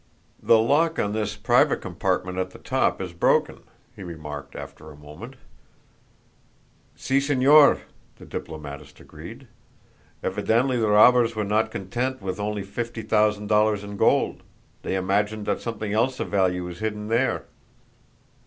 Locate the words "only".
12.39-12.63